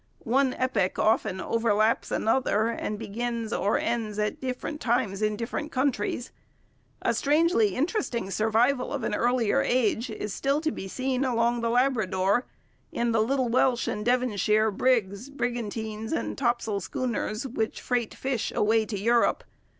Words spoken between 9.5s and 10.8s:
age is still to